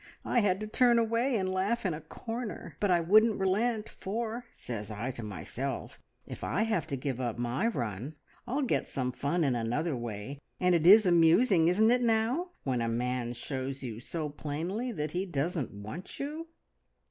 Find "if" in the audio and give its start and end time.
6.25-6.43